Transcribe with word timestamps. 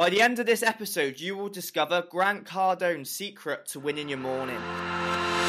By 0.00 0.08
the 0.08 0.22
end 0.22 0.38
of 0.38 0.46
this 0.46 0.62
episode, 0.62 1.20
you 1.20 1.36
will 1.36 1.50
discover 1.50 2.06
Grant 2.08 2.46
Cardone's 2.46 3.10
secret 3.10 3.66
to 3.66 3.80
winning 3.80 4.08
your 4.08 4.16
morning. 4.16 4.56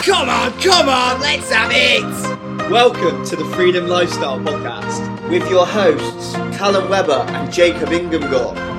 Come 0.01 0.27
on, 0.27 0.51
come 0.59 0.89
on, 0.89 1.21
let's 1.21 1.50
have 1.50 1.71
it! 1.74 2.69
Welcome 2.69 3.24
to 3.27 3.37
the 3.37 3.45
Freedom 3.56 3.87
Lifestyle 3.87 4.42
Podcast 4.42 5.29
with 5.29 5.50
your 5.50 5.66
hosts, 5.66 6.33
Callum 6.58 6.90
Webber 6.90 7.25
and 7.29 7.50
Jacob 7.50 7.92
Inghamgore. 7.92 8.71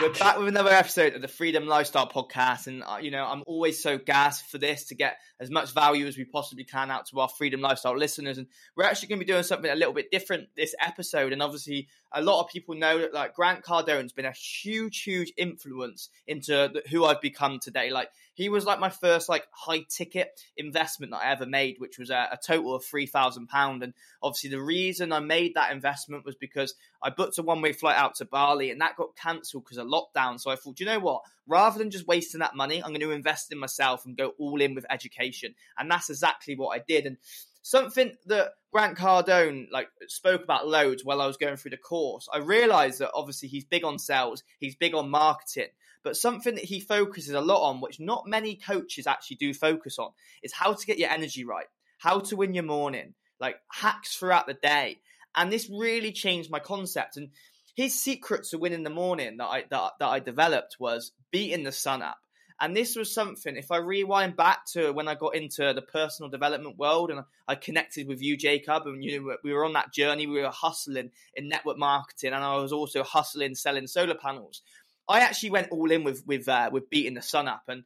We're 0.00 0.08
back 0.14 0.38
with 0.38 0.48
another 0.48 0.70
episode 0.70 1.14
of 1.14 1.20
the 1.20 1.28
Freedom 1.28 1.66
Lifestyle 1.66 2.08
Podcast, 2.08 2.68
and 2.68 2.82
uh, 2.82 2.96
you 3.02 3.10
know 3.10 3.22
I'm 3.22 3.42
always 3.46 3.82
so 3.82 3.98
gassed 3.98 4.46
for 4.46 4.56
this 4.56 4.86
to 4.86 4.94
get 4.94 5.18
as 5.38 5.50
much 5.50 5.74
value 5.74 6.06
as 6.06 6.16
we 6.16 6.24
possibly 6.24 6.64
can 6.64 6.90
out 6.90 7.04
to 7.08 7.20
our 7.20 7.28
Freedom 7.28 7.60
Lifestyle 7.60 7.98
listeners. 7.98 8.38
And 8.38 8.46
we're 8.74 8.84
actually 8.84 9.08
going 9.08 9.18
to 9.18 9.26
be 9.26 9.30
doing 9.30 9.42
something 9.42 9.70
a 9.70 9.74
little 9.74 9.92
bit 9.92 10.10
different 10.10 10.48
this 10.56 10.74
episode. 10.80 11.34
And 11.34 11.42
obviously, 11.42 11.88
a 12.12 12.22
lot 12.22 12.42
of 12.42 12.48
people 12.50 12.74
know 12.74 12.98
that 12.98 13.14
like 13.14 13.34
Grant 13.34 13.62
Cardone's 13.62 14.12
been 14.12 14.24
a 14.24 14.32
huge, 14.32 15.02
huge 15.02 15.32
influence 15.36 16.10
into 16.26 16.52
the, 16.52 16.82
who 16.90 17.04
I've 17.04 17.20
become 17.20 17.58
today. 17.60 17.90
Like 17.90 18.08
he 18.34 18.48
was 18.48 18.64
like 18.64 18.80
my 18.80 18.88
first 18.88 19.28
like 19.28 19.44
high 19.52 19.84
ticket 19.88 20.40
investment 20.56 21.12
that 21.12 21.22
I 21.22 21.30
ever 21.30 21.46
made, 21.46 21.76
which 21.78 21.98
was 21.98 22.10
a, 22.10 22.28
a 22.32 22.38
total 22.44 22.74
of 22.74 22.84
three 22.84 23.06
thousand 23.06 23.48
pound. 23.48 23.82
And 23.82 23.94
obviously, 24.22 24.50
the 24.50 24.62
reason 24.62 25.12
I 25.12 25.20
made 25.20 25.54
that 25.54 25.72
investment 25.72 26.24
was 26.24 26.34
because 26.34 26.74
I 27.02 27.10
booked 27.10 27.38
a 27.38 27.42
one 27.42 27.62
way 27.62 27.72
flight 27.72 27.96
out 27.96 28.16
to 28.16 28.24
Bali, 28.24 28.70
and 28.70 28.80
that 28.80 28.96
got 28.96 29.16
cancelled 29.16 29.64
because 29.64 29.78
of 29.78 29.86
lockdown. 29.86 30.40
So 30.40 30.50
I 30.50 30.56
thought, 30.56 30.80
you 30.80 30.86
know 30.86 31.00
what? 31.00 31.22
Rather 31.46 31.78
than 31.78 31.90
just 31.90 32.06
wasting 32.06 32.40
that 32.40 32.56
money, 32.56 32.82
I'm 32.82 32.90
going 32.90 33.00
to 33.00 33.10
invest 33.10 33.52
in 33.52 33.58
myself 33.58 34.04
and 34.04 34.16
go 34.16 34.34
all 34.38 34.60
in 34.60 34.74
with 34.74 34.86
education. 34.88 35.54
And 35.78 35.90
that's 35.90 36.08
exactly 36.08 36.54
what 36.54 36.76
I 36.76 36.82
did. 36.86 37.06
And 37.06 37.16
something 37.62 38.12
that 38.26 38.52
Grant 38.72 38.96
Cardone 38.96 39.66
like 39.70 39.88
spoke 40.06 40.44
about 40.44 40.68
loads 40.68 41.04
while 41.04 41.20
I 41.20 41.26
was 41.26 41.36
going 41.36 41.56
through 41.56 41.72
the 41.72 41.76
course. 41.76 42.28
I 42.32 42.38
realized 42.38 43.00
that 43.00 43.10
obviously 43.14 43.48
he's 43.48 43.64
big 43.64 43.84
on 43.84 43.98
sales, 43.98 44.42
he's 44.58 44.76
big 44.76 44.94
on 44.94 45.10
marketing, 45.10 45.68
but 46.02 46.16
something 46.16 46.54
that 46.54 46.64
he 46.64 46.80
focuses 46.80 47.34
a 47.34 47.40
lot 47.40 47.68
on, 47.68 47.80
which 47.80 48.00
not 48.00 48.26
many 48.26 48.56
coaches 48.56 49.06
actually 49.06 49.36
do 49.36 49.52
focus 49.52 49.98
on, 49.98 50.10
is 50.42 50.52
how 50.52 50.72
to 50.72 50.86
get 50.86 50.98
your 50.98 51.10
energy 51.10 51.44
right, 51.44 51.66
how 51.98 52.20
to 52.20 52.36
win 52.36 52.54
your 52.54 52.64
morning, 52.64 53.14
like 53.40 53.56
hacks 53.70 54.16
throughout 54.16 54.46
the 54.46 54.54
day. 54.54 55.00
And 55.34 55.52
this 55.52 55.70
really 55.70 56.12
changed 56.12 56.50
my 56.50 56.58
concept. 56.58 57.16
And 57.16 57.30
his 57.74 58.00
secret 58.00 58.44
to 58.44 58.58
winning 58.58 58.82
the 58.82 58.90
morning 58.90 59.36
that 59.38 59.46
I 59.46 59.64
that, 59.70 59.92
that 60.00 60.08
I 60.08 60.20
developed 60.20 60.76
was 60.78 61.12
beating 61.30 61.64
the 61.64 61.72
sun 61.72 62.02
up. 62.02 62.18
And 62.60 62.76
this 62.76 62.94
was 62.94 63.12
something, 63.12 63.56
if 63.56 63.70
I 63.70 63.78
rewind 63.78 64.36
back 64.36 64.66
to 64.72 64.92
when 64.92 65.08
I 65.08 65.14
got 65.14 65.34
into 65.34 65.72
the 65.72 65.80
personal 65.80 66.28
development 66.28 66.76
world 66.76 67.10
and 67.10 67.24
I 67.48 67.54
connected 67.54 68.06
with 68.06 68.20
you, 68.20 68.36
Jacob, 68.36 68.86
and 68.86 69.02
you 69.02 69.18
know, 69.18 69.36
we 69.42 69.54
were 69.54 69.64
on 69.64 69.72
that 69.72 69.94
journey, 69.94 70.26
we 70.26 70.42
were 70.42 70.50
hustling 70.50 71.10
in 71.34 71.48
network 71.48 71.78
marketing, 71.78 72.34
and 72.34 72.44
I 72.44 72.56
was 72.56 72.72
also 72.72 73.02
hustling 73.02 73.54
selling 73.54 73.86
solar 73.86 74.14
panels. 74.14 74.60
I 75.08 75.20
actually 75.20 75.50
went 75.50 75.70
all 75.70 75.90
in 75.90 76.04
with 76.04 76.22
with 76.26 76.48
uh, 76.48 76.68
with 76.70 76.90
beating 76.90 77.14
the 77.14 77.22
sun 77.22 77.48
up, 77.48 77.62
and 77.68 77.84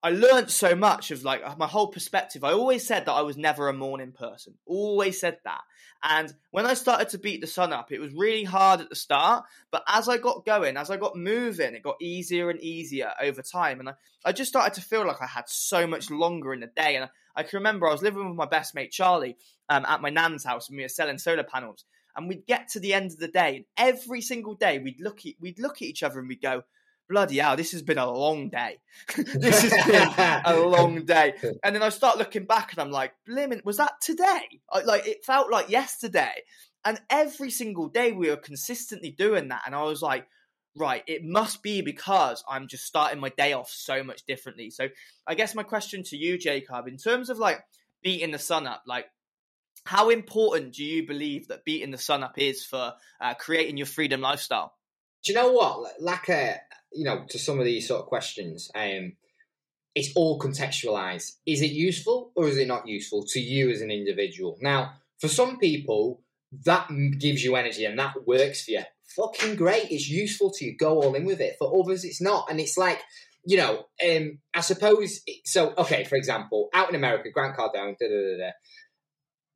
I 0.00 0.10
learned 0.10 0.50
so 0.50 0.76
much 0.76 1.10
of 1.10 1.24
like 1.24 1.58
my 1.58 1.66
whole 1.66 1.88
perspective. 1.88 2.44
I 2.44 2.52
always 2.52 2.86
said 2.86 3.06
that 3.06 3.12
I 3.12 3.22
was 3.22 3.36
never 3.36 3.68
a 3.68 3.72
morning 3.72 4.12
person. 4.12 4.54
Always 4.64 5.20
said 5.20 5.38
that. 5.44 5.62
And 6.04 6.32
when 6.52 6.66
I 6.66 6.74
started 6.74 7.08
to 7.08 7.18
beat 7.18 7.40
the 7.40 7.48
sun 7.48 7.72
up, 7.72 7.90
it 7.90 7.98
was 7.98 8.12
really 8.14 8.44
hard 8.44 8.80
at 8.80 8.88
the 8.88 8.94
start. 8.94 9.44
But 9.72 9.82
as 9.88 10.08
I 10.08 10.16
got 10.18 10.46
going, 10.46 10.76
as 10.76 10.90
I 10.90 10.96
got 10.96 11.16
moving, 11.16 11.74
it 11.74 11.82
got 11.82 12.00
easier 12.00 12.48
and 12.48 12.60
easier 12.60 13.10
over 13.20 13.42
time. 13.42 13.80
And 13.80 13.88
I, 13.88 13.94
I 14.24 14.30
just 14.30 14.50
started 14.50 14.74
to 14.74 14.86
feel 14.86 15.04
like 15.04 15.20
I 15.20 15.26
had 15.26 15.48
so 15.48 15.88
much 15.88 16.10
longer 16.10 16.52
in 16.52 16.60
the 16.60 16.68
day. 16.68 16.94
And 16.94 17.06
I, 17.06 17.08
I 17.34 17.42
can 17.42 17.56
remember 17.58 17.88
I 17.88 17.92
was 17.92 18.02
living 18.02 18.28
with 18.28 18.36
my 18.36 18.46
best 18.46 18.76
mate 18.76 18.92
Charlie 18.92 19.36
um, 19.68 19.84
at 19.84 20.00
my 20.00 20.10
nan's 20.10 20.44
house 20.44 20.68
and 20.68 20.76
we 20.76 20.84
were 20.84 20.88
selling 20.88 21.18
solar 21.18 21.42
panels. 21.42 21.84
And 22.14 22.28
we'd 22.28 22.46
get 22.46 22.68
to 22.70 22.80
the 22.80 22.94
end 22.94 23.12
of 23.12 23.18
the 23.18 23.28
day, 23.28 23.56
and 23.56 23.64
every 23.76 24.22
single 24.22 24.54
day 24.54 24.80
we'd 24.80 24.98
look 24.98 25.24
at 25.24 25.34
we'd 25.40 25.60
look 25.60 25.76
at 25.76 25.82
each 25.82 26.02
other 26.02 26.18
and 26.18 26.26
we'd 26.26 26.42
go, 26.42 26.64
bloody 27.08 27.38
hell, 27.38 27.56
this 27.56 27.72
has 27.72 27.82
been 27.82 27.98
a 27.98 28.10
long 28.10 28.48
day. 28.48 28.78
this 29.16 29.62
has 29.62 29.86
been 29.86 30.44
a 30.44 30.58
long 30.60 31.04
day. 31.04 31.34
And 31.64 31.74
then 31.74 31.82
I 31.82 31.88
start 31.88 32.18
looking 32.18 32.44
back 32.44 32.72
and 32.72 32.80
I'm 32.80 32.90
like, 32.90 33.12
blimmin', 33.28 33.64
was 33.64 33.78
that 33.78 34.00
today? 34.00 34.60
I, 34.70 34.80
like 34.82 35.06
it 35.06 35.24
felt 35.24 35.50
like 35.50 35.70
yesterday. 35.70 36.42
And 36.84 37.00
every 37.10 37.50
single 37.50 37.88
day 37.88 38.12
we 38.12 38.30
were 38.30 38.36
consistently 38.36 39.10
doing 39.10 39.48
that. 39.48 39.62
And 39.66 39.74
I 39.74 39.82
was 39.82 40.02
like, 40.02 40.26
right, 40.76 41.02
it 41.06 41.24
must 41.24 41.62
be 41.62 41.82
because 41.82 42.44
I'm 42.48 42.68
just 42.68 42.84
starting 42.84 43.20
my 43.20 43.30
day 43.30 43.52
off 43.52 43.70
so 43.70 44.02
much 44.02 44.24
differently. 44.24 44.70
So 44.70 44.88
I 45.26 45.34
guess 45.34 45.54
my 45.54 45.64
question 45.64 46.02
to 46.04 46.16
you, 46.16 46.38
Jacob, 46.38 46.86
in 46.86 46.96
terms 46.96 47.30
of 47.30 47.38
like 47.38 47.60
beating 48.02 48.30
the 48.30 48.38
sun 48.38 48.66
up, 48.66 48.84
like 48.86 49.06
how 49.84 50.10
important 50.10 50.74
do 50.74 50.84
you 50.84 51.06
believe 51.06 51.48
that 51.48 51.64
beating 51.64 51.90
the 51.90 51.98
sun 51.98 52.22
up 52.22 52.38
is 52.38 52.64
for 52.64 52.94
uh, 53.20 53.34
creating 53.34 53.76
your 53.76 53.86
freedom 53.86 54.20
lifestyle? 54.20 54.74
Do 55.24 55.32
you 55.32 55.38
know 55.38 55.52
what? 55.52 56.00
Like 56.00 56.28
a 56.28 56.60
you 56.92 57.04
know, 57.04 57.24
to 57.28 57.38
some 57.38 57.58
of 57.58 57.64
these 57.64 57.86
sort 57.86 58.00
of 58.00 58.06
questions, 58.06 58.70
um, 58.74 59.12
it's 59.94 60.12
all 60.14 60.38
contextualized. 60.38 61.32
Is 61.46 61.60
it 61.60 61.72
useful 61.72 62.32
or 62.36 62.48
is 62.48 62.56
it 62.56 62.68
not 62.68 62.86
useful 62.86 63.24
to 63.28 63.40
you 63.40 63.70
as 63.70 63.80
an 63.80 63.90
individual? 63.90 64.56
Now, 64.60 64.92
for 65.20 65.28
some 65.28 65.58
people, 65.58 66.22
that 66.64 66.88
gives 67.18 67.44
you 67.44 67.56
energy 67.56 67.84
and 67.84 67.98
that 67.98 68.26
works 68.26 68.64
for 68.64 68.72
you. 68.72 68.82
Fucking 69.16 69.56
great. 69.56 69.90
It's 69.90 70.08
useful 70.08 70.50
to 70.52 70.64
you. 70.64 70.76
Go 70.76 71.02
all 71.02 71.14
in 71.14 71.24
with 71.24 71.40
it. 71.40 71.56
For 71.58 71.72
others, 71.78 72.04
it's 72.04 72.20
not. 72.20 72.50
And 72.50 72.60
it's 72.60 72.78
like, 72.78 73.02
you 73.44 73.56
know, 73.56 73.86
um, 74.06 74.38
I 74.54 74.60
suppose. 74.60 75.20
So, 75.44 75.74
okay, 75.78 76.04
for 76.04 76.16
example, 76.16 76.68
out 76.74 76.88
in 76.90 76.94
America, 76.94 77.30
Grant 77.32 77.56
Cardone, 77.56 77.96
da 77.98 78.08
da 78.08 78.08
da 78.08 78.36
da 78.38 78.50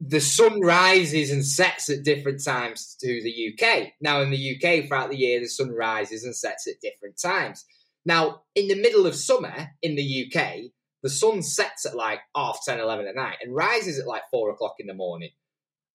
the 0.05 0.21
sun 0.21 0.61
rises 0.61 1.31
and 1.31 1.47
sets 1.47 1.89
at 1.89 2.03
different 2.03 2.43
times 2.43 2.97
to 3.01 3.23
the 3.23 3.53
UK. 3.53 3.93
Now, 4.01 4.21
in 4.21 4.31
the 4.31 4.57
UK, 4.57 4.89
throughout 4.89 5.11
the 5.11 5.17
year, 5.17 5.39
the 5.39 5.47
sun 5.47 5.71
rises 5.71 6.25
and 6.25 6.35
sets 6.35 6.67
at 6.67 6.81
different 6.83 7.21
times. 7.21 7.65
Now, 8.05 8.43
in 8.57 8.67
the 8.67 8.81
middle 8.81 9.07
of 9.07 9.15
summer 9.15 9.69
in 9.81 9.95
the 9.95 10.27
UK, 10.27 10.73
the 11.05 11.11
sun 11.11 11.41
sets 11.43 11.87
at 11.87 11.95
like 11.95 12.19
half 12.35 12.59
10, 12.65 12.81
11 12.81 13.07
at 13.07 13.15
night 13.15 13.37
and 13.43 13.55
rises 13.55 14.01
at 14.01 14.09
like 14.09 14.23
four 14.31 14.51
o'clock 14.51 14.75
in 14.81 14.89
the 14.89 14.95
morning. 14.95 15.31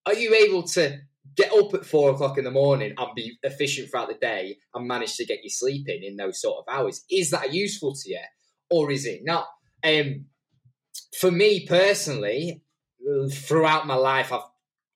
Are 0.06 0.14
you 0.14 0.34
able 0.34 0.62
to 0.68 1.00
get 1.36 1.52
up 1.52 1.74
at 1.74 1.84
four 1.84 2.10
o'clock 2.10 2.38
in 2.38 2.44
the 2.44 2.50
morning 2.50 2.94
and 2.96 3.14
be 3.14 3.36
efficient 3.42 3.90
throughout 3.90 4.08
the 4.08 4.14
day 4.14 4.56
and 4.74 4.88
manage 4.88 5.16
to 5.16 5.26
get 5.26 5.42
your 5.42 5.50
sleep 5.50 5.86
in 5.86 6.02
in 6.02 6.16
those 6.16 6.40
sort 6.40 6.64
of 6.66 6.74
hours? 6.74 7.04
Is 7.10 7.30
that 7.32 7.52
useful 7.52 7.94
to 7.94 8.10
you 8.10 8.20
or 8.70 8.90
is 8.90 9.04
it 9.04 9.20
not? 9.22 9.48
Um, 9.84 10.26
for 11.20 11.30
me 11.30 11.66
personally, 11.66 12.62
throughout 13.30 13.86
my 13.86 13.94
life, 13.94 14.32
I've 14.32 14.42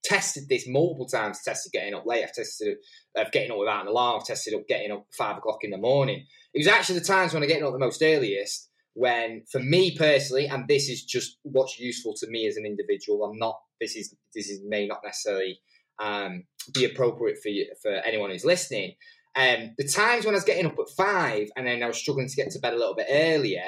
tested 0.05 0.49
this 0.49 0.67
multiple 0.69 1.06
times. 1.06 1.43
Tested 1.45 1.73
getting 1.73 1.95
up 1.95 2.06
late. 2.06 2.25
I've 2.25 2.33
tested 2.33 2.77
of 3.17 3.33
getting 3.33 3.50
up 3.50 3.59
without 3.59 3.83
an 3.83 3.89
alarm. 3.89 4.21
I've 4.21 4.27
tested 4.27 4.55
up 4.55 4.67
getting 4.69 4.93
up 4.93 5.06
five 5.17 5.39
o'clock 5.39 5.59
in 5.62 5.71
the 5.71 5.78
morning. 5.78 6.27
It 6.55 6.59
was 6.59 6.69
actually 6.69 6.99
the 6.99 7.05
times 7.05 7.33
when 7.33 7.43
I 7.43 7.47
get 7.47 7.62
up 7.62 7.73
the 7.73 7.78
most 7.78 8.03
earliest. 8.03 8.69
When, 8.95 9.45
for 9.50 9.59
me 9.59 9.97
personally, 9.97 10.49
and 10.49 10.69
this 10.69 10.91
is 10.91 11.03
just 11.03 11.39
what's 11.45 11.78
useful 11.78 12.12
to 12.19 12.27
me 12.28 12.47
as 12.47 12.59
an 12.59 12.67
individual. 12.67 13.25
I'm 13.25 13.39
not. 13.39 13.59
This 13.81 13.97
is 13.97 14.15
this 14.34 14.50
is 14.50 14.61
may 14.62 14.87
not 14.87 15.00
necessarily 15.03 15.61
um, 15.99 16.44
be 16.75 16.84
appropriate 16.84 17.39
for 17.43 17.49
you, 17.49 17.73
for 17.81 17.91
anyone 17.91 18.31
who's 18.31 18.44
listening. 18.44 18.97
Um, 19.34 19.75
the 19.79 19.89
times 19.89 20.27
when 20.27 20.34
I 20.34 20.37
was 20.37 20.44
getting 20.44 20.67
up 20.67 20.79
at 20.79 20.91
five 20.94 21.49
and 21.56 21.67
then 21.67 21.83
I 21.83 21.87
was 21.87 21.97
struggling 21.97 22.29
to 22.29 22.37
get 22.37 22.50
to 22.50 22.59
bed 22.59 22.75
a 22.75 22.79
little 22.79 22.94
bit 22.94 23.06
earlier, 23.09 23.65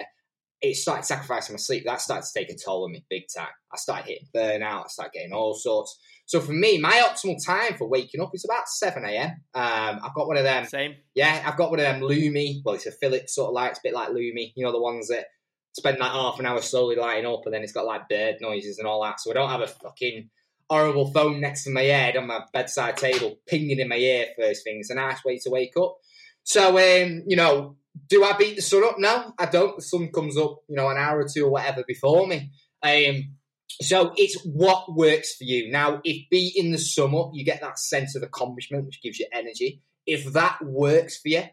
it 0.71 0.77
started 0.77 1.05
sacrificing 1.05 1.55
my 1.55 1.59
sleep. 1.59 1.85
That 1.85 2.01
started 2.01 2.27
to 2.27 2.39
take 2.39 2.51
a 2.51 2.57
toll 2.57 2.85
on 2.85 2.93
me 2.93 3.05
big 3.09 3.25
time. 3.35 3.49
I 3.73 3.77
started 3.77 4.07
hitting 4.07 4.29
burnout. 4.35 4.85
I 4.85 4.89
started 4.89 5.13
getting 5.13 5.33
all 5.33 5.55
sorts. 5.55 5.99
So 6.27 6.41
for 6.41 6.53
me, 6.53 6.79
my 6.79 7.03
optimal 7.07 7.45
time 7.45 7.75
for 7.77 7.89
waking 7.89 8.21
up 8.21 8.31
is 8.33 8.45
about 8.45 8.69
7 8.69 9.05
a.m. 9.05 9.31
Um, 9.55 10.01
I've 10.03 10.15
got 10.15 10.27
one 10.27 10.39
of 10.39 10.45
them. 10.45 10.65
Same. 10.65 10.95
Yeah, 11.15 11.43
I've 11.45 11.57
got 11.59 11.71
one 11.71 11.81
of 11.81 11.85
them 11.85 12.01
Lumie. 12.01 12.63
Well, 12.65 12.77
it's 12.77 12.87
a 12.87 12.93
Philips 12.93 13.35
sort 13.35 13.49
of 13.49 13.55
light. 13.55 13.71
It's 13.71 13.81
a 13.81 13.83
bit 13.85 13.95
like 13.95 14.09
Lumie. 14.09 14.53
You 14.55 14.65
know, 14.65 14.73
the 14.73 14.81
ones 14.81 15.09
that 15.09 15.27
spend 15.75 16.01
that 16.01 16.13
half 16.13 16.39
an 16.39 16.47
hour 16.47 16.63
slowly 16.63 16.97
lighting 16.97 17.27
up 17.27 17.43
and 17.45 17.55
then 17.55 17.63
it's 17.63 17.73
got 17.73 17.85
like 17.85 18.09
bird 18.09 18.37
noises 18.41 18.79
and 18.79 18.87
all 18.87 19.03
that. 19.03 19.21
So 19.21 19.31
I 19.31 19.35
don't 19.35 19.51
have 19.51 19.61
a 19.61 19.67
fucking 19.67 20.31
horrible 20.71 21.11
phone 21.11 21.41
next 21.41 21.65
to 21.65 21.71
my 21.71 21.83
head 21.83 22.17
on 22.17 22.27
my 22.27 22.41
bedside 22.53 22.97
table 22.97 23.37
pinging 23.47 23.81
in 23.81 23.89
my 23.89 23.97
ear 23.97 24.29
first 24.39 24.65
thing. 24.65 24.79
It's 24.79 24.91
a 24.91 24.95
nice 24.95 25.25
way 25.25 25.39
to 25.39 25.51
wake 25.51 25.77
up. 25.77 25.97
So, 26.45 26.79
um, 26.79 27.25
you 27.27 27.37
know, 27.37 27.77
do 28.09 28.25
I 28.25 28.37
beat 28.37 28.57
the 28.57 28.63
sun 28.63 28.85
up? 28.85 28.99
No, 28.99 29.33
I 29.39 29.47
don't. 29.47 29.77
The 29.77 29.83
sun 29.83 30.11
comes 30.13 30.37
up, 30.37 30.59
you 30.69 30.77
know, 30.77 30.89
an 30.89 30.99
hour 30.99 31.21
or 31.21 31.29
two 31.29 31.47
or 31.47 31.51
whatever 31.51 31.85
before 31.87 32.27
me. 32.27 32.51
Um, 32.83 33.35
so 33.81 34.13
it's 34.17 34.41
what 34.45 34.95
works 34.95 35.35
for 35.37 35.45
you. 35.45 35.71
Now, 35.71 36.01
if 36.05 36.29
beating 36.31 36.73
the 36.73 36.79
sun 36.79 37.15
up, 37.15 37.31
you 37.33 37.45
get 37.45 37.61
that 37.61 37.79
sense 37.79 38.15
of 38.15 38.23
accomplishment, 38.23 38.87
which 38.87 39.03
gives 39.03 39.19
you 39.19 39.27
energy. 39.33 39.83
If 40.07 40.33
that 40.35 40.65
works 40.65 41.19
for 41.19 41.29
you, 41.29 41.45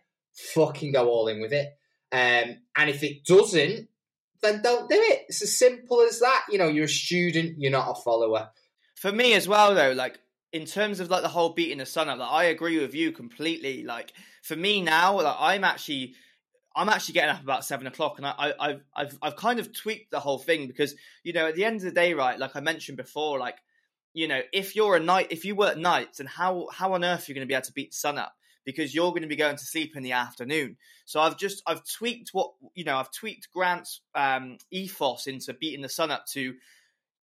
fucking 0.54 0.92
go 0.92 1.08
all 1.08 1.28
in 1.28 1.42
with 1.42 1.54
it. 1.54 1.68
Um, 2.12 2.58
and 2.76 2.90
if 2.90 3.04
it 3.04 3.24
doesn't, 3.26 3.88
then 4.42 4.62
don't 4.62 4.90
do 4.90 4.98
it. 4.98 5.26
It's 5.30 5.42
as 5.42 5.58
simple 5.58 6.02
as 6.02 6.20
that. 6.20 6.46
You 6.50 6.58
know, 6.58 6.68
you're 6.68 6.86
a 6.86 6.90
student, 6.90 7.60
you're 7.60 7.72
not 7.72 7.98
a 7.98 8.02
follower. 8.02 8.50
For 8.96 9.12
me 9.12 9.34
as 9.34 9.48
well, 9.48 9.74
though, 9.74 9.94
like 9.94 10.20
in 10.52 10.66
terms 10.66 11.00
of 11.00 11.10
like 11.10 11.22
the 11.22 11.30
whole 11.30 11.54
beating 11.54 11.78
the 11.78 11.86
sun 11.86 12.10
up, 12.10 12.20
like 12.20 12.32
I 12.32 12.44
agree 12.46 12.80
with 12.80 12.94
you 12.94 13.12
completely. 13.12 13.84
Like 13.84 14.14
for 14.44 14.56
me 14.56 14.82
now, 14.82 15.22
like 15.22 15.38
I'm 15.40 15.64
actually 15.64 16.16
I'm 16.76 16.90
actually 16.90 17.14
getting 17.16 17.36
up 17.36 17.44
about 17.44 17.66
seven 17.66 17.88
o'clock, 17.88 18.18
and 18.18 18.26
I, 18.26 18.54
have 18.60 18.82
I've 18.96 19.18
I've 19.22 19.36
kind 19.36 19.60
of 19.60 19.74
tweaked 19.74 20.12
the 20.12 20.20
whole 20.20 20.40
thing 20.40 20.68
because 20.68 20.96
you 21.24 21.34
know 21.34 21.48
at 21.48 21.56
the 21.56 21.66
end 21.66 21.78
of 21.78 21.82
the 21.84 21.92
day, 21.92 22.14
right? 22.14 22.40
Like 22.40 22.56
I 22.56 22.62
mentioned 22.62 22.98
before, 22.98 23.40
like 23.40 23.58
you 24.14 24.28
know, 24.28 24.42
if 24.52 24.76
you're 24.76 24.96
a 24.96 25.00
night, 25.00 25.28
if 25.30 25.46
you 25.46 25.56
work 25.56 25.78
nights, 25.78 26.20
and 26.20 26.28
how 26.30 26.68
how 26.72 26.94
on 26.94 27.04
earth 27.04 27.28
are 27.28 27.32
you 27.32 27.36
going 27.36 27.48
to 27.48 27.50
be 27.50 27.54
able 27.56 27.64
to 27.64 27.74
beat 27.74 27.92
the 27.92 27.98
sun 27.98 28.18
up? 28.18 28.34
Because 28.64 28.94
you're 28.94 29.10
going 29.12 29.24
to 29.24 29.28
be 29.28 29.36
going 29.36 29.56
to 29.56 29.66
sleep 29.66 29.96
in 29.96 30.04
the 30.04 30.12
afternoon. 30.12 30.78
So 31.06 31.20
I've 31.20 31.38
just 31.38 31.64
I've 31.66 31.84
tweaked 31.86 32.30
what 32.32 32.52
you 32.76 32.84
know 32.84 32.98
I've 32.98 33.12
tweaked 33.12 33.50
Grant's 33.54 34.02
um, 34.16 34.58
ethos 34.70 35.28
into 35.28 35.54
beating 35.54 35.82
the 35.82 35.90
sun 35.90 36.12
up 36.12 36.26
to 36.34 36.54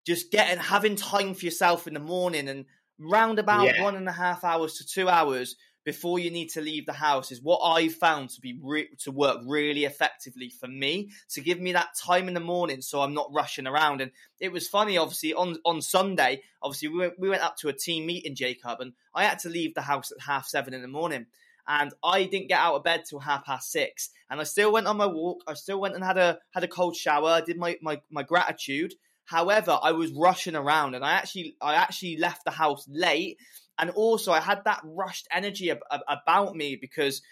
just 0.06 0.30
getting 0.30 0.58
having 0.58 0.96
time 0.96 1.34
for 1.34 1.44
yourself 1.44 1.86
in 1.86 1.94
the 1.94 2.00
morning 2.00 2.48
and 2.48 2.64
round 2.98 3.38
about 3.38 3.66
Yeah. 3.66 3.82
one 3.82 3.94
and 3.96 4.08
a 4.08 4.12
half 4.12 4.42
hours 4.44 4.74
to 4.74 4.86
two 4.86 5.08
hours 5.08 5.56
before 5.88 6.18
you 6.18 6.30
need 6.30 6.50
to 6.50 6.60
leave 6.60 6.84
the 6.84 6.92
house 6.92 7.32
is 7.32 7.40
what 7.40 7.60
I've 7.60 7.94
found 7.94 8.28
to 8.28 8.42
be 8.42 8.58
re- 8.62 8.90
to 8.98 9.10
work 9.10 9.38
really 9.46 9.86
effectively 9.86 10.50
for 10.50 10.68
me 10.68 11.08
to 11.30 11.40
give 11.40 11.58
me 11.58 11.72
that 11.72 11.96
time 11.96 12.28
in 12.28 12.34
the 12.34 12.40
morning 12.40 12.82
so 12.82 13.00
I'm 13.00 13.14
not 13.14 13.30
rushing 13.32 13.66
around. 13.66 14.02
And 14.02 14.10
it 14.38 14.52
was 14.52 14.68
funny, 14.68 14.98
obviously 14.98 15.32
on 15.32 15.56
on 15.64 15.80
Sunday, 15.80 16.42
obviously 16.62 16.88
we 16.88 16.98
went, 16.98 17.14
we 17.18 17.30
went 17.30 17.42
up 17.42 17.56
to 17.60 17.68
a 17.68 17.72
team 17.72 18.04
meeting, 18.04 18.34
Jacob, 18.34 18.82
and 18.82 18.92
I 19.14 19.24
had 19.24 19.38
to 19.38 19.48
leave 19.48 19.74
the 19.74 19.80
house 19.80 20.12
at 20.12 20.20
half 20.20 20.46
seven 20.46 20.74
in 20.74 20.82
the 20.82 20.88
morning. 20.88 21.24
And 21.66 21.90
I 22.04 22.24
didn't 22.24 22.48
get 22.48 22.60
out 22.60 22.74
of 22.74 22.84
bed 22.84 23.04
till 23.08 23.20
half 23.20 23.46
past 23.46 23.72
six, 23.72 24.10
and 24.28 24.42
I 24.42 24.44
still 24.44 24.70
went 24.70 24.86
on 24.86 24.98
my 24.98 25.06
walk. 25.06 25.42
I 25.46 25.54
still 25.54 25.80
went 25.80 25.94
and 25.94 26.04
had 26.04 26.18
a 26.18 26.38
had 26.52 26.64
a 26.64 26.68
cold 26.68 26.96
shower. 26.96 27.30
I 27.30 27.40
did 27.40 27.56
my 27.56 27.78
my, 27.80 28.02
my 28.10 28.24
gratitude. 28.24 28.92
However, 29.28 29.78
I 29.82 29.92
was 29.92 30.12
rushing 30.12 30.56
around, 30.56 30.94
and 30.94 31.04
I 31.04 31.12
actually 31.12 31.56
I 31.60 31.74
actually 31.74 32.16
left 32.16 32.44
the 32.44 32.50
house 32.50 32.86
late 32.88 33.38
and 33.78 33.90
also 33.90 34.32
I 34.32 34.40
had 34.40 34.64
that 34.64 34.80
rushed 34.84 35.28
energy 35.32 35.70
ab- 35.70 35.84
ab- 35.90 36.00
about 36.08 36.56
me 36.56 36.76
because 36.76 37.22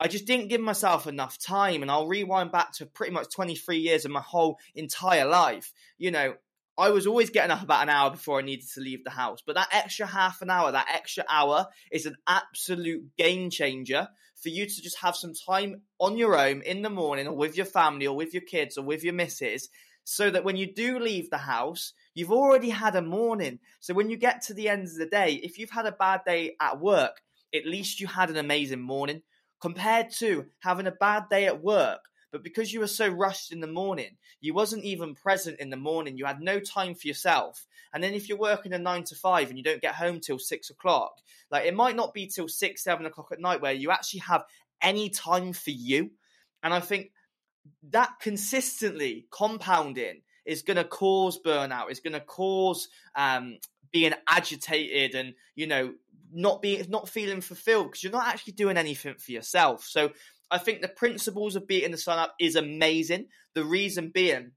I 0.00 0.08
just 0.08 0.26
didn't 0.26 0.48
give 0.48 0.60
myself 0.60 1.06
enough 1.06 1.38
time. 1.38 1.82
And 1.82 1.90
I'll 1.90 2.08
rewind 2.08 2.50
back 2.50 2.72
to 2.74 2.86
pretty 2.86 3.12
much 3.12 3.32
23 3.32 3.78
years 3.78 4.04
of 4.04 4.10
my 4.10 4.20
whole 4.20 4.58
entire 4.74 5.26
life. 5.26 5.72
You 5.96 6.10
know, 6.10 6.34
I 6.76 6.90
was 6.90 7.06
always 7.06 7.30
getting 7.30 7.52
up 7.52 7.62
about 7.62 7.82
an 7.82 7.88
hour 7.88 8.10
before 8.10 8.38
I 8.38 8.42
needed 8.42 8.68
to 8.74 8.80
leave 8.80 9.04
the 9.04 9.10
house, 9.10 9.42
but 9.46 9.54
that 9.54 9.68
extra 9.72 10.06
half 10.06 10.42
an 10.42 10.50
hour, 10.50 10.72
that 10.72 10.90
extra 10.92 11.24
hour 11.28 11.66
is 11.92 12.06
an 12.06 12.16
absolute 12.26 13.04
game 13.16 13.50
changer 13.50 14.08
for 14.42 14.48
you 14.48 14.66
to 14.66 14.82
just 14.82 14.98
have 14.98 15.14
some 15.14 15.34
time 15.34 15.82
on 16.00 16.16
your 16.16 16.36
own 16.36 16.62
in 16.62 16.82
the 16.82 16.90
morning 16.90 17.28
or 17.28 17.36
with 17.36 17.56
your 17.56 17.66
family 17.66 18.06
or 18.06 18.16
with 18.16 18.34
your 18.34 18.42
kids 18.42 18.76
or 18.76 18.84
with 18.84 19.04
your 19.04 19.14
missus 19.14 19.68
so 20.04 20.30
that 20.30 20.44
when 20.44 20.56
you 20.56 20.72
do 20.72 20.98
leave 20.98 21.30
the 21.30 21.38
house, 21.38 21.92
you've 22.14 22.32
already 22.32 22.70
had 22.70 22.96
a 22.96 23.02
morning. 23.02 23.58
So 23.80 23.94
when 23.94 24.10
you 24.10 24.16
get 24.16 24.42
to 24.42 24.54
the 24.54 24.68
end 24.68 24.84
of 24.84 24.96
the 24.96 25.06
day, 25.06 25.34
if 25.42 25.58
you've 25.58 25.70
had 25.70 25.86
a 25.86 25.92
bad 25.92 26.22
day 26.26 26.56
at 26.60 26.80
work, 26.80 27.22
at 27.54 27.66
least 27.66 28.00
you 28.00 28.06
had 28.06 28.30
an 28.30 28.36
amazing 28.36 28.80
morning 28.80 29.22
compared 29.60 30.10
to 30.10 30.46
having 30.60 30.86
a 30.86 30.92
bad 30.92 31.28
day 31.30 31.46
at 31.46 31.62
work. 31.62 32.00
But 32.32 32.42
because 32.42 32.72
you 32.72 32.80
were 32.80 32.86
so 32.86 33.08
rushed 33.08 33.52
in 33.52 33.60
the 33.60 33.66
morning, 33.66 34.16
you 34.40 34.54
wasn't 34.54 34.84
even 34.84 35.14
present 35.14 35.60
in 35.60 35.68
the 35.68 35.76
morning. 35.76 36.16
You 36.16 36.24
had 36.24 36.40
no 36.40 36.58
time 36.60 36.94
for 36.94 37.06
yourself. 37.06 37.66
And 37.92 38.02
then 38.02 38.14
if 38.14 38.28
you're 38.28 38.38
working 38.38 38.72
a 38.72 38.78
nine 38.78 39.04
to 39.04 39.14
five 39.14 39.50
and 39.50 39.58
you 39.58 39.62
don't 39.62 39.82
get 39.82 39.94
home 39.94 40.18
till 40.18 40.38
six 40.38 40.70
o'clock, 40.70 41.12
like 41.50 41.66
it 41.66 41.74
might 41.74 41.94
not 41.94 42.14
be 42.14 42.26
till 42.26 42.48
six, 42.48 42.82
seven 42.82 43.04
o'clock 43.04 43.28
at 43.32 43.40
night 43.40 43.60
where 43.60 43.74
you 43.74 43.90
actually 43.90 44.20
have 44.20 44.44
any 44.80 45.10
time 45.10 45.52
for 45.52 45.70
you. 45.70 46.10
And 46.62 46.72
I 46.72 46.80
think 46.80 47.12
that 47.90 48.20
consistently 48.20 49.26
compounding 49.30 50.22
is 50.44 50.62
going 50.62 50.76
to 50.76 50.84
cause 50.84 51.38
burnout. 51.44 51.90
It's 51.90 52.00
going 52.00 52.14
to 52.14 52.20
cause 52.20 52.88
um, 53.14 53.58
being 53.92 54.14
agitated 54.28 55.14
and 55.14 55.34
you 55.54 55.66
know 55.66 55.94
not 56.32 56.62
being 56.62 56.84
not 56.88 57.08
feeling 57.08 57.40
fulfilled 57.40 57.88
because 57.88 58.02
you're 58.02 58.12
not 58.12 58.28
actually 58.28 58.54
doing 58.54 58.76
anything 58.76 59.14
for 59.18 59.32
yourself. 59.32 59.84
So 59.84 60.10
I 60.50 60.58
think 60.58 60.80
the 60.80 60.88
principles 60.88 61.56
of 61.56 61.66
beating 61.66 61.92
the 61.92 61.98
sun 61.98 62.18
up 62.18 62.34
is 62.40 62.56
amazing. 62.56 63.26
The 63.54 63.64
reason 63.64 64.10
being, 64.12 64.52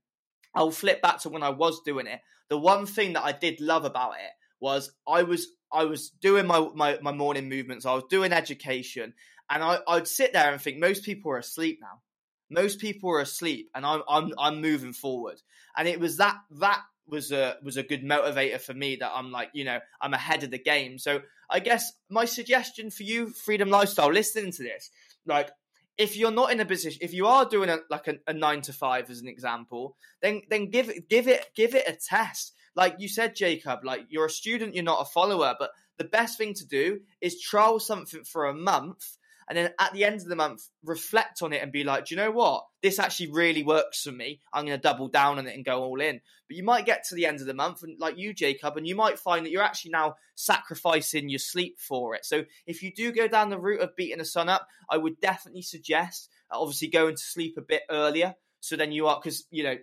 I'll 0.54 0.72
flip 0.72 1.02
back 1.02 1.20
to 1.22 1.30
when 1.30 1.44
I 1.44 1.50
was 1.50 1.82
doing 1.82 2.08
it. 2.08 2.22
The 2.50 2.58
one 2.58 2.86
thing 2.86 3.14
that 3.14 3.24
I 3.24 3.32
did 3.32 3.60
love 3.60 3.86
about 3.86 4.14
it 4.14 4.32
was 4.60 4.92
I 5.08 5.24
was 5.24 5.48
I 5.72 5.84
was 5.86 6.10
doing 6.10 6.48
my 6.48 6.68
my, 6.74 6.98
my 7.02 7.12
morning 7.12 7.50
movements. 7.50 7.86
I 7.86 7.94
was 7.94 8.06
doing 8.10 8.32
education, 8.32 9.14
and 9.50 9.64
I, 9.64 9.80
I'd 9.88 10.08
sit 10.08 10.34
there 10.34 10.52
and 10.52 10.62
think 10.62 10.80
most 10.80 11.04
people 11.04 11.32
are 11.32 11.38
asleep 11.38 11.80
now 11.82 12.02
most 12.50 12.80
people 12.80 13.10
are 13.12 13.22
asleep 13.22 13.70
and 13.74 13.86
I'm 13.86 14.02
I'm 14.08 14.32
I'm 14.38 14.62
moving 14.62 14.94
forward. 14.94 15.42
And 15.78 15.88
it 15.88 16.00
was 16.00 16.18
that 16.18 16.38
that 16.60 16.82
was 17.08 17.32
a 17.32 17.58
was 17.64 17.78
a 17.78 17.84
good 17.84 18.04
motivator 18.04 18.60
for 18.60 18.74
me 18.74 18.98
that 18.98 19.12
I'm 19.14 19.32
like, 19.32 19.50
you 19.54 19.66
know, 19.66 19.80
I'm 20.02 20.14
ahead 20.14 20.44
of 20.44 20.52
the 20.52 20.60
game. 20.60 20.98
So 20.98 21.22
I 21.50 21.60
guess 21.60 21.92
my 22.10 22.26
suggestion 22.26 22.90
for 22.92 23.04
you, 23.04 23.30
Freedom 23.30 23.70
Lifestyle, 23.70 24.12
listening 24.12 24.52
to 24.54 24.64
this, 24.64 24.90
like 25.26 25.52
if 25.98 26.18
you're 26.18 26.32
not 26.32 26.52
in 26.52 26.60
a 26.60 26.66
position 26.66 27.00
if 27.02 27.14
you 27.14 27.26
are 27.28 27.46
doing 27.46 27.70
a, 27.70 27.78
like 27.90 28.08
a, 28.08 28.16
a 28.28 28.34
nine 28.34 28.62
to 28.62 28.74
five 28.74 29.10
as 29.10 29.22
an 29.22 29.28
example, 29.28 29.96
then 30.22 30.42
then 30.50 30.70
give 30.70 30.90
it 30.90 31.10
give 31.10 31.28
it 31.28 31.46
give 31.56 31.76
it 31.76 31.88
a 31.88 31.96
test. 31.96 32.54
Like 32.76 32.96
you 33.00 33.08
said, 33.08 33.36
Jacob, 33.36 33.86
like 33.86 34.06
you're 34.10 34.26
a 34.26 34.30
student, 34.30 34.76
you're 34.76 34.84
not 34.84 35.02
a 35.02 35.06
follower, 35.06 35.56
but 35.58 35.72
the 35.98 36.04
best 36.04 36.38
thing 36.38 36.54
to 36.56 36.66
do 36.66 37.00
is 37.22 37.40
trial 37.40 37.80
something 37.80 38.26
for 38.26 38.46
a 38.46 38.54
month 38.54 39.18
and 39.48 39.58
then 39.58 39.72
at 39.80 39.94
the 39.94 40.04
end 40.04 40.22
of 40.22 40.28
the 40.28 40.36
month 40.36 40.68
reflect 40.84 41.42
on 41.42 41.54
it 41.54 41.62
and 41.62 41.72
be 41.72 41.84
like 41.84 42.06
do 42.06 42.16
you 42.16 42.22
know 42.22 42.32
what? 42.32 42.66
This 42.82 43.00
actually 43.00 43.32
really 43.32 43.64
works 43.64 44.04
for 44.04 44.12
me. 44.12 44.42
I'm 44.54 44.66
going 44.66 44.78
to 44.78 44.82
double 44.82 45.08
down 45.08 45.40
on 45.40 45.48
it 45.48 45.56
and 45.56 45.66
go 45.66 45.84
all 45.84 46.00
in. 46.00 46.22
But 46.48 46.58
you 46.58 46.64
might 46.64 46.86
get 46.86 47.04
to 47.06 47.16
the 47.16 47.26
end 47.26 47.42
of 47.42 47.48
the 47.48 47.54
month 47.54 47.82
and 47.84 48.00
like 48.00 48.18
you 48.18 48.34
jacob 48.34 48.78
and 48.78 48.88
you 48.88 48.96
might 48.96 49.20
find 49.20 49.46
that 49.46 49.52
you're 49.52 49.64
actually 49.64 49.92
now 49.92 50.16
sacrificing 50.36 51.30
your 51.30 51.40
sleep 51.40 51.80
for 51.80 52.16
it. 52.16 52.26
So 52.26 52.44
if 52.66 52.84
you 52.84 52.94
do 52.94 53.12
go 53.12 53.28
down 53.28 53.50
the 53.50 53.60
route 53.60 53.82
of 53.82 53.96
beating 53.96 54.18
the 54.20 54.26
sun 54.26 54.50
up 54.50 54.68
i 54.90 54.98
would 54.98 55.20
definitely 55.20 55.62
suggest 55.62 56.30
uh, 56.52 56.60
obviously 56.60 56.88
going 56.88 57.16
to 57.16 57.22
sleep 57.22 57.56
a 57.58 57.62
bit 57.62 57.84
earlier 57.90 58.36
so 58.60 58.76
then 58.76 58.92
you 58.92 59.08
are 59.08 59.20
because 59.22 59.46
you 59.50 59.64
know 59.64 59.78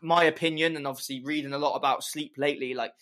my 0.00 0.24
opinion 0.24 0.76
and 0.76 0.86
obviously 0.86 1.22
reading 1.24 1.52
a 1.52 1.58
lot 1.58 1.76
about 1.76 2.04
sleep 2.04 2.34
lately 2.36 2.74
like 2.74 2.92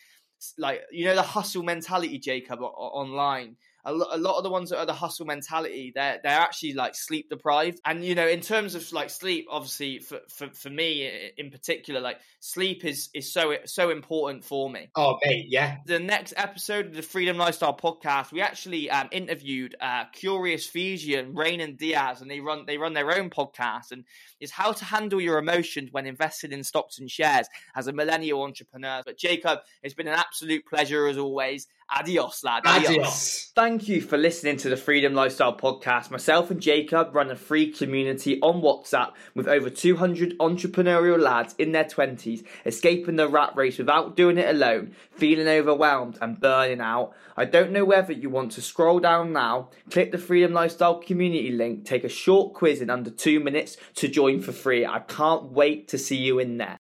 like 0.58 0.82
you 0.90 1.04
know 1.04 1.14
the 1.14 1.22
hustle 1.22 1.62
mentality 1.62 2.18
jacob 2.18 2.60
online 2.62 3.56
a 3.84 3.92
lo- 3.92 4.08
a 4.10 4.18
lot 4.18 4.36
of 4.36 4.44
the 4.44 4.50
ones 4.50 4.70
that 4.70 4.78
are 4.78 4.86
the 4.86 4.92
hustle 4.92 5.26
mentality, 5.26 5.92
they're 5.94 6.20
they're 6.22 6.40
actually 6.40 6.74
like 6.74 6.94
sleep 6.94 7.30
deprived. 7.30 7.80
And 7.84 8.04
you 8.04 8.14
know, 8.14 8.26
in 8.26 8.40
terms 8.40 8.74
of 8.74 8.90
like 8.92 9.10
sleep, 9.10 9.46
obviously 9.50 9.98
for 9.98 10.20
for, 10.28 10.48
for 10.48 10.70
me 10.70 11.32
in 11.36 11.50
particular, 11.50 12.00
like 12.00 12.18
sleep 12.40 12.84
is 12.84 13.10
is 13.14 13.32
so 13.32 13.54
so 13.64 13.90
important 13.90 14.44
for 14.44 14.68
me. 14.68 14.90
Oh, 14.96 15.18
mate, 15.24 15.46
yeah. 15.48 15.78
The 15.86 15.98
next 15.98 16.34
episode 16.36 16.86
of 16.86 16.94
the 16.94 17.02
Freedom 17.02 17.36
Lifestyle 17.36 17.76
podcast, 17.76 18.32
we 18.32 18.40
actually 18.40 18.90
um, 18.90 19.08
interviewed 19.12 19.76
uh, 19.80 20.04
Curious 20.12 20.66
Fijian, 20.66 21.34
Rain 21.34 21.60
and 21.60 21.78
Diaz, 21.78 22.20
and 22.20 22.30
they 22.30 22.40
run 22.40 22.64
they 22.66 22.78
run 22.78 22.94
their 22.94 23.16
own 23.16 23.30
podcast, 23.30 23.92
and 23.92 24.04
is 24.40 24.50
how 24.50 24.72
to 24.72 24.84
handle 24.84 25.20
your 25.20 25.38
emotions 25.38 25.90
when 25.92 26.06
invested 26.06 26.52
in 26.52 26.64
stocks 26.64 26.98
and 26.98 27.10
shares 27.10 27.46
as 27.74 27.86
a 27.86 27.92
millennial 27.92 28.42
entrepreneur. 28.42 29.02
But 29.04 29.18
Jacob, 29.18 29.60
it's 29.82 29.94
been 29.94 30.08
an 30.08 30.14
absolute 30.14 30.66
pleasure 30.66 31.06
as 31.06 31.18
always. 31.18 31.66
Adios, 31.92 32.44
lad. 32.44 32.62
Adios. 32.64 33.50
Thank 33.56 33.88
you 33.88 34.00
for 34.00 34.16
listening 34.16 34.56
to 34.58 34.68
the 34.68 34.76
Freedom 34.76 35.12
Lifestyle 35.12 35.56
podcast. 35.56 36.12
Myself 36.12 36.48
and 36.48 36.60
Jacob 36.60 37.12
run 37.12 37.32
a 37.32 37.36
free 37.36 37.72
community 37.72 38.40
on 38.42 38.62
WhatsApp 38.62 39.12
with 39.34 39.48
over 39.48 39.68
200 39.68 40.38
entrepreneurial 40.38 41.18
lads 41.18 41.56
in 41.58 41.72
their 41.72 41.84
20s 41.84 42.46
escaping 42.64 43.16
the 43.16 43.28
rat 43.28 43.56
race 43.56 43.76
without 43.76 44.14
doing 44.14 44.38
it 44.38 44.48
alone, 44.48 44.94
feeling 45.10 45.48
overwhelmed 45.48 46.16
and 46.22 46.38
burning 46.38 46.80
out. 46.80 47.12
I 47.36 47.44
don't 47.44 47.72
know 47.72 47.84
whether 47.84 48.12
you 48.12 48.30
want 48.30 48.52
to 48.52 48.62
scroll 48.62 49.00
down 49.00 49.32
now, 49.32 49.70
click 49.90 50.12
the 50.12 50.18
Freedom 50.18 50.52
Lifestyle 50.52 51.00
community 51.00 51.50
link, 51.50 51.84
take 51.84 52.04
a 52.04 52.08
short 52.08 52.54
quiz 52.54 52.80
in 52.80 52.88
under 52.88 53.10
two 53.10 53.40
minutes 53.40 53.76
to 53.96 54.06
join 54.06 54.40
for 54.40 54.52
free. 54.52 54.86
I 54.86 55.00
can't 55.00 55.50
wait 55.50 55.88
to 55.88 55.98
see 55.98 56.18
you 56.18 56.38
in 56.38 56.58
there. 56.58 56.78